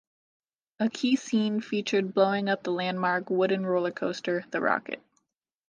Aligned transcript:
A 0.79 0.89
key 0.89 1.15
scene 1.15 1.61
featured 1.61 2.15
blowing 2.15 2.49
up 2.49 2.63
the 2.63 2.71
landmark 2.71 3.29
wooden 3.29 3.63
roller 3.67 3.91
coaster"The 3.91 4.59
Rocket". 4.59 4.99